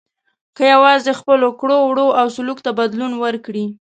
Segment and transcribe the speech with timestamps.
[0.55, 3.65] که یوازې خپلو کړو وړو او سلوک ته بدلون ورکړي.